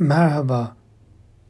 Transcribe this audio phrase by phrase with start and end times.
[0.00, 0.76] Merhaba.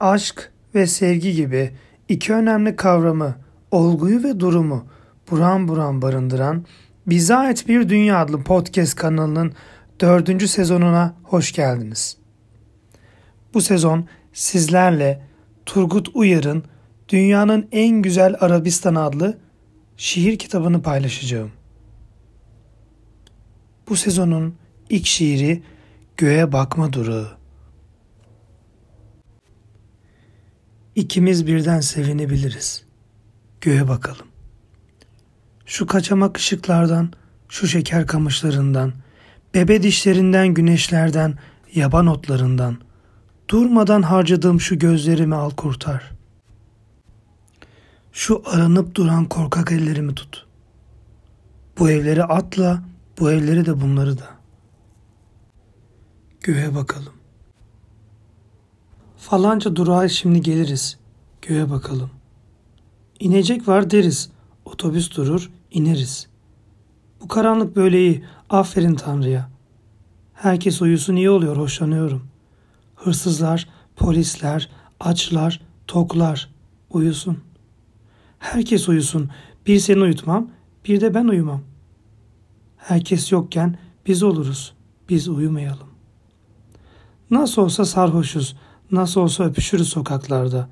[0.00, 1.72] Aşk ve sevgi gibi
[2.08, 3.34] iki önemli kavramı,
[3.70, 4.86] olguyu ve durumu
[5.30, 6.64] buram buram barındıran
[7.06, 9.52] Bize Ait Bir Dünya adlı podcast kanalının
[10.00, 12.16] dördüncü sezonuna hoş geldiniz.
[13.54, 15.22] Bu sezon sizlerle
[15.66, 16.64] Turgut Uyar'ın
[17.08, 19.38] Dünyanın En Güzel Arabistan adlı
[19.96, 21.50] şiir kitabını paylaşacağım.
[23.88, 24.54] Bu sezonun
[24.88, 25.62] ilk şiiri
[26.16, 27.39] Göğe Bakma Durağı.
[31.00, 32.84] İkimiz birden sevinebiliriz.
[33.60, 34.26] Göğe bakalım.
[35.66, 37.12] Şu kaçamak ışıklardan,
[37.48, 38.92] şu şeker kamışlarından,
[39.54, 41.38] bebe dişlerinden, güneşlerden,
[41.74, 42.78] yaban otlarından,
[43.48, 46.10] durmadan harcadığım şu gözlerimi al kurtar.
[48.12, 50.46] Şu aranıp duran korkak ellerimi tut.
[51.78, 52.82] Bu evleri atla,
[53.18, 54.28] bu evleri de bunları da.
[56.40, 57.19] Göğe bakalım.
[59.20, 60.98] Falanca durağa şimdi geliriz.
[61.42, 62.10] Göğe bakalım.
[63.20, 64.30] İnecek var deriz.
[64.64, 66.28] Otobüs durur, ineriz.
[67.20, 68.24] Bu karanlık böyle iyi.
[68.50, 69.50] Aferin Tanrı'ya.
[70.34, 72.22] Herkes uyusun iyi oluyor, hoşlanıyorum.
[72.96, 74.68] Hırsızlar, polisler,
[75.00, 76.50] açlar, toklar
[76.90, 77.38] uyusun.
[78.38, 79.30] Herkes uyusun.
[79.66, 80.50] Bir seni uyutmam,
[80.84, 81.62] bir de ben uyumam.
[82.76, 84.74] Herkes yokken biz oluruz.
[85.08, 85.88] Biz uyumayalım.
[87.30, 88.56] Nasıl olsa sarhoşuz.
[88.92, 90.68] Nasıl olsa öpüşürüz sokaklarda.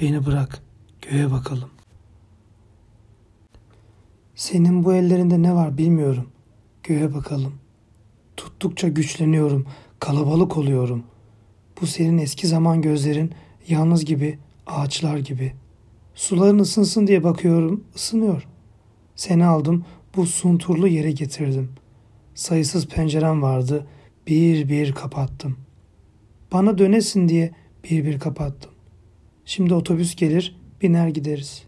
[0.00, 0.62] Beni bırak,
[1.02, 1.70] göğe bakalım.
[4.34, 6.28] Senin bu ellerinde ne var bilmiyorum.
[6.82, 7.54] Göğe bakalım.
[8.36, 9.66] Tuttukça güçleniyorum,
[10.00, 11.04] kalabalık oluyorum.
[11.80, 13.32] Bu senin eski zaman gözlerin
[13.68, 15.52] yalnız gibi, ağaçlar gibi.
[16.14, 18.48] Suların ısınsın diye bakıyorum, ısınıyor.
[19.16, 19.84] Seni aldım,
[20.16, 21.72] bu sunturlu yere getirdim.
[22.34, 23.86] Sayısız pencerem vardı,
[24.26, 25.56] bir bir kapattım.
[26.52, 27.50] Bana dönesin diye
[27.84, 28.70] bir bir kapattım.
[29.44, 31.64] Şimdi otobüs gelir, biner gideriz.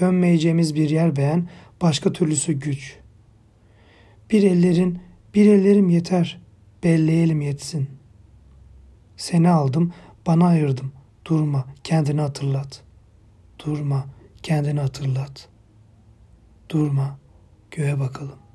[0.00, 1.48] Dönmeyeceğimiz bir yer beğen,
[1.82, 2.98] başka türlüsü güç.
[4.30, 4.98] Bir ellerin,
[5.34, 6.40] bir ellerim yeter,
[6.84, 7.88] belleyelim yetsin.
[9.16, 9.92] Seni aldım,
[10.26, 10.92] bana ayırdım.
[11.24, 12.82] Durma, kendini hatırlat.
[13.66, 14.06] Durma,
[14.42, 15.48] kendini hatırlat.
[16.70, 17.18] Durma,
[17.70, 18.47] göğe bakalım.